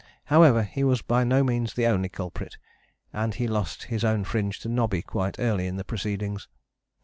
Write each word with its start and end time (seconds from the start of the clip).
However, 0.33 0.63
he 0.63 0.83
was 0.83 1.03
by 1.03 1.23
no 1.23 1.43
means 1.43 1.75
the 1.75 1.85
only 1.85 2.09
culprit, 2.09 2.57
and 3.13 3.35
he 3.35 3.45
lost 3.47 3.83
his 3.83 4.03
own 4.03 4.23
fringe 4.23 4.59
to 4.61 4.67
Nobby 4.67 5.03
quite 5.03 5.37
early 5.39 5.67
in 5.67 5.75
the 5.77 5.83
proceedings. 5.83 6.47